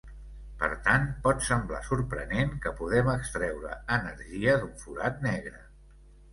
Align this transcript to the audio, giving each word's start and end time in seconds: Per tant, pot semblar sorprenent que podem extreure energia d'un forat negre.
Per 0.61 0.69
tant, 0.87 1.03
pot 1.27 1.45
semblar 1.49 1.81
sorprenent 1.89 2.57
que 2.65 2.73
podem 2.81 3.13
extreure 3.15 3.77
energia 4.01 4.59
d'un 4.65 4.75
forat 4.87 5.25
negre. 5.31 5.59